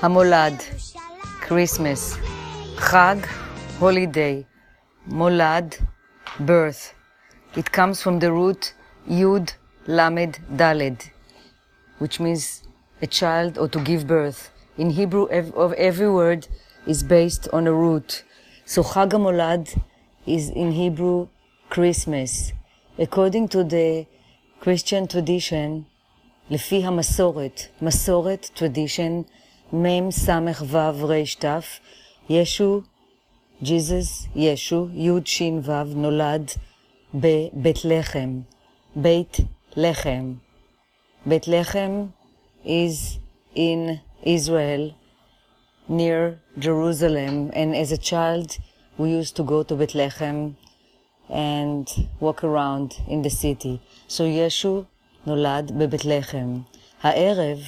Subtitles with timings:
[0.00, 0.62] Hamolad,
[1.40, 2.16] Christmas.
[2.76, 3.24] Chag,
[3.80, 4.46] holiday.
[5.10, 5.76] Molad,
[6.38, 6.94] birth.
[7.56, 8.74] It comes from the root
[9.10, 9.54] Yud
[9.88, 11.10] Lamed Daled,
[11.98, 12.62] which means
[13.02, 14.52] a child or to give birth.
[14.76, 16.46] In Hebrew, of every word
[16.86, 18.22] is based on a root.
[18.66, 19.82] So Chag HaMolad
[20.26, 21.26] is in Hebrew
[21.70, 22.52] Christmas.
[22.96, 24.06] According to the
[24.60, 25.86] Christian tradition,
[26.50, 29.24] לפי המסורת, מסורת, tradition,
[29.72, 30.28] מ' ס'
[30.66, 31.44] ו' ר' ת',
[32.30, 32.80] ישו,
[33.62, 36.50] ג'יזוס, ישו, י' ש' ו', נולד
[37.14, 38.40] בבית לחם,
[38.96, 39.36] בית
[39.76, 40.34] לחם.
[41.26, 42.06] בית לחם
[42.64, 43.18] is
[43.54, 44.94] in Israel,
[45.88, 48.56] near Jerusalem, and as a child,
[48.96, 50.56] we used to go to Bethlehem
[51.28, 51.86] and
[52.20, 53.82] walk around in the city.
[54.06, 54.84] So Yeshu
[55.26, 56.60] נולד בבית לחם.
[57.02, 57.58] הערב,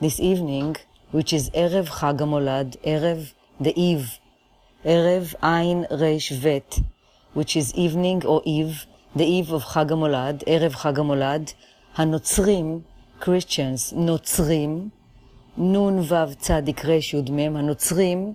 [0.00, 0.76] this evening,
[1.12, 4.18] which is ערב חג המולד, ערב the eve,
[4.84, 6.78] ערב עין רש ות,
[7.36, 11.50] which is evening or eve, the eve of חג המולד, ערב חג המולד,
[11.96, 12.80] הנוצרים,
[13.20, 14.88] Christians, נוצרים,
[15.56, 18.32] נון וו צדיק רש מם, הנוצרים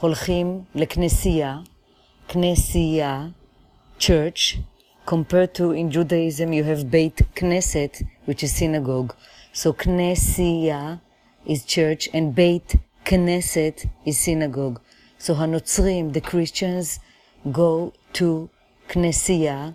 [0.00, 1.58] הולכים לכנסייה,
[2.28, 3.26] כנסייה,
[4.00, 4.58] church,
[5.06, 9.14] compared to in Judaism you have Beit Knesset, which is synagogue.
[9.52, 11.00] So Knessia
[11.46, 14.80] is church and Beit Knesset is synagogue.
[15.18, 17.00] So Hanotzrim, the Christians,
[17.50, 18.50] go to
[18.88, 19.74] Knessia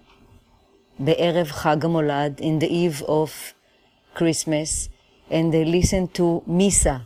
[0.99, 3.53] בערב חג המולד, in the eve of
[4.13, 4.89] Christmas,
[5.29, 7.01] and they listen to Misa,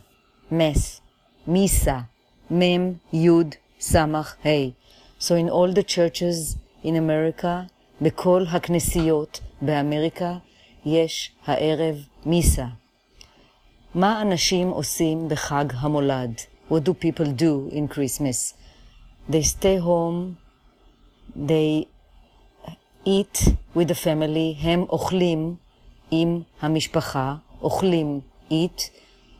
[0.50, 1.00] Mass,
[1.48, 2.06] Misa,
[2.50, 4.74] Mem, Yud, Samach, Hey.
[5.18, 7.66] So in all the churches in America,
[8.00, 10.38] בכל הכנסיות באמריקה
[10.86, 11.96] יש הערב
[12.26, 12.66] מיסה.
[13.98, 16.34] מה אנשים עושים בחג המולד?
[16.70, 18.54] What do people do in Christmas?
[19.30, 20.36] They stay home,
[21.48, 21.86] they
[23.06, 25.54] eat with the family, הם אוכלים
[26.10, 28.20] עם המשפחה, אוכלים,
[28.50, 28.82] eat.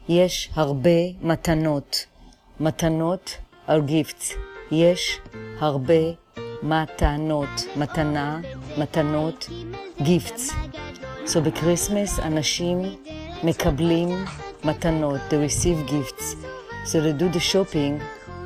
[0.09, 2.07] יש הרבה מתנות.
[2.61, 3.37] מתנות
[3.69, 4.35] are gifts.
[4.71, 5.21] יש
[5.59, 6.03] הרבה
[6.63, 8.41] מתנות, מתנה,
[8.79, 9.49] מתנות,
[9.99, 10.53] gifts.
[11.27, 12.83] So ב Christmas אנשים
[13.45, 14.09] מקבלים
[14.65, 16.37] מתנות, they receive gifts.
[16.85, 18.03] So they do the shopping,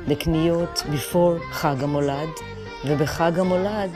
[0.07, 2.29] לקניות before חג המולד,
[2.85, 3.91] ובחג המולד,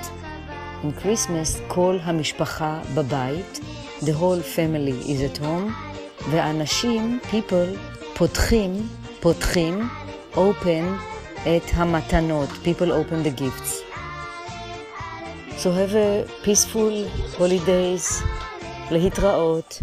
[0.84, 3.60] in Christmas, כל המשפחה בבית,
[4.02, 5.72] the whole family is at home,
[6.32, 7.78] ואנשים, people,
[8.16, 8.88] פותחים,
[9.20, 9.90] פותחים,
[10.36, 10.86] open
[11.44, 13.88] את המתנות, people open the gifts.
[15.58, 17.08] So have a peaceful
[17.38, 18.24] holidays.
[18.92, 19.82] להתראות.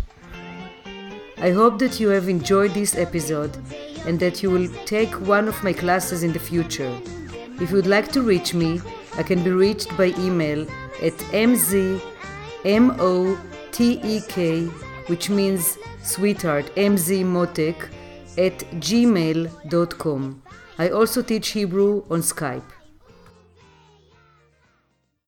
[1.44, 3.54] I hope that you have enjoyed this episode
[4.06, 6.90] and that you will take one of my classes in the future.
[7.60, 8.80] If you would like to reach me,
[9.18, 10.62] I can be reached by email
[11.02, 12.00] at mzmotek,
[15.08, 17.90] which means sweetheart, mzmotek,
[18.38, 20.42] at gmail.com.
[20.78, 22.70] I also teach Hebrew on Skype.